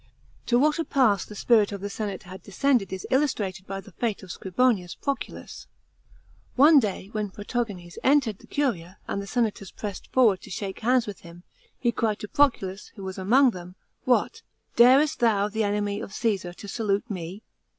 [0.47, 3.91] To what a pass the spirit of the senate had descended is illustrated by the
[3.91, 5.67] fate of Scriboiiius Proculus.
[6.55, 11.05] One day when Protogenes entered the curia and the senators pressed forward to shake hands
[11.05, 11.43] with him,
[11.77, 14.41] he cried to Pro culus who was among them, '* What!
[14.75, 17.43] darest thou, the enemy of Caesar, to salute me?"